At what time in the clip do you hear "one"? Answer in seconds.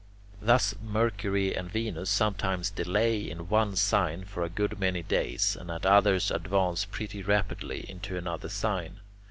3.49-3.75